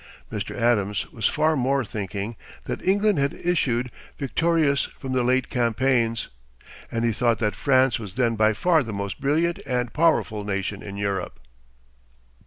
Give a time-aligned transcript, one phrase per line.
[0.31, 0.57] Mr.
[0.59, 6.27] Adams was far from thinking that England had issued victorious from the late campaigns,
[6.91, 10.81] and he thought that France was then by far the most brilliant and powerful nation
[10.81, 11.39] in Europe.